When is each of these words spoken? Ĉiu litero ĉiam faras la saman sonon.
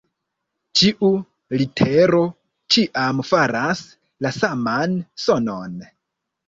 Ĉiu 0.79 1.09
litero 1.63 2.23
ĉiam 2.77 3.23
faras 3.35 3.85
la 4.27 4.35
saman 4.43 5.01
sonon. 5.29 5.83